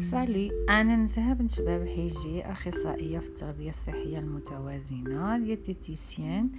[0.00, 6.50] Salut أنا نزهة بنت شباب حيجي أخصائية في التغذية الصحية المتوازنة diététicienne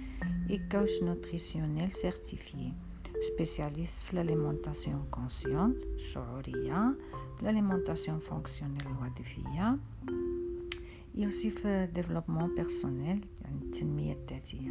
[0.50, 2.72] et coach nutritionnel certifiée
[3.20, 6.94] spécialiste في ال alimentation consciente شعورية
[7.36, 9.78] في ال alimentation fonctionnelle الوظيفية
[11.50, 14.70] في développement personnel يعني التنمية الذاتية.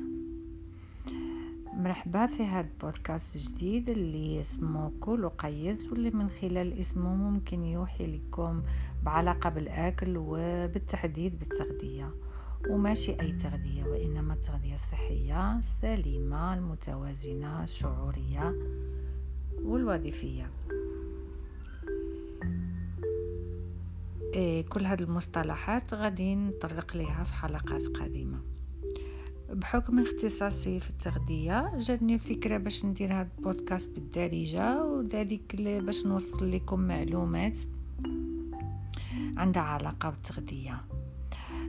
[1.77, 8.07] مرحبا في هذا البودكاست جديد اللي اسمه كل وقيس واللي من خلال اسمه ممكن يوحي
[8.17, 8.63] لكم
[9.03, 12.11] بعلاقة بالأكل وبالتحديد بالتغذية.
[12.69, 18.55] وماشي أي تغذية وإنما التغذية الصحية السليمة المتوازنة الشعورية
[19.63, 20.51] والوظيفية.
[24.33, 28.39] إيه كل هذه المصطلحات غادي نطرق لها في حلقات قادمة.
[29.49, 36.79] بحكم اختصاصي في التغذية جاتني فكرة باش ندير هاد البودكاست بالدارجة وذلك باش نوصل لكم
[36.79, 37.57] معلومات
[39.37, 40.81] عندها علاقة بالتغذية.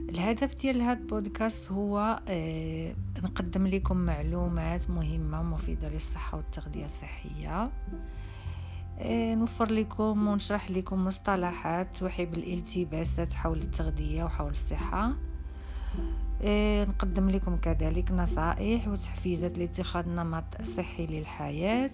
[0.09, 7.71] الهدف ديال هاد البودكاست هو آه نقدم لكم معلومات مهمة مفيدة للصحة والتغذية الصحية.
[8.99, 15.15] آه نوفر لكم ونشرح لكم مصطلحات توحي بالالتباسات حول التغذية وحول الصحة.
[16.41, 21.91] إيه نقدم لكم كذلك نصائح وتحفيزات لاتخاذ نمط صحي للحياة.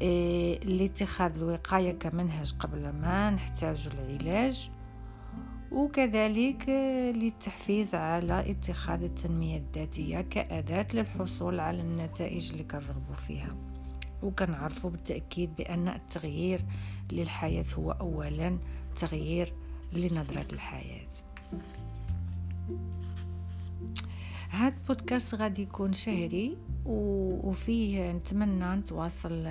[0.00, 4.70] إيه لاتخاذ الوقاية كمنهج قبل ما نحتاج العلاج.
[5.72, 6.68] وكذلك
[7.16, 13.56] للتحفيز على اتخاذ التنمية الذاتية كأداة للحصول على النتائج اللي كنرغبوا فيها.
[14.22, 16.60] وكنعرفوا بالتأكيد بأن التغيير
[17.12, 18.58] للحياة هو أولا
[18.96, 19.52] تغيير
[19.92, 21.08] لنظرة الحياة.
[24.50, 29.48] هاد بودكاست غادي يكون شهري وفيه نتمنى نتواصل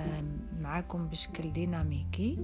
[0.60, 2.38] معكم بشكل ديناميكي.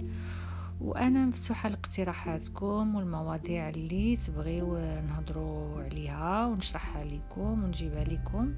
[0.80, 8.54] وأنا مفتوحة لاقتراحاتكم والمواضيع اللي تبغيو نهضروا عليها ونشرحها لكم ونجيبها لكم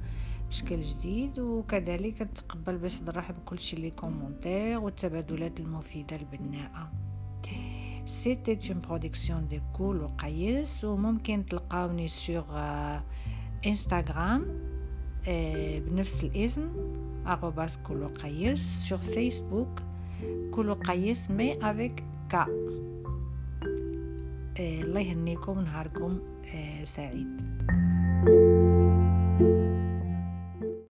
[0.48, 1.38] بشكل جديد.
[1.38, 6.92] وكذلك نتقبل باش نرحب بكل شيء لي كومونتير والتبادلات المفيدة البناءه
[8.05, 12.45] سيتي اون برودكسيون دي كول وقيس وممكن تلقاوني سور
[13.65, 14.45] انستغرام
[15.87, 16.69] بنفس الاسم
[17.25, 19.79] arrobas كولو قيس sur فيسبوك
[20.51, 22.45] كولو قيس مي افيك كا
[24.59, 26.19] الله يهنيكم نهاركم
[26.83, 27.41] سعيد